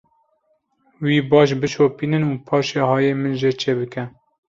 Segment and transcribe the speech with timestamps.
[1.05, 4.03] Wî baş bişopînin û paşê hayê min jê çêbike.